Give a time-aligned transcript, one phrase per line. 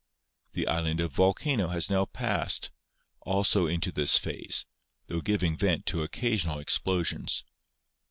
[0.53, 2.71] The island of Vulcano has now passed
[3.21, 4.65] also into this phase,
[5.05, 7.43] tho giving vent to occasional explosions.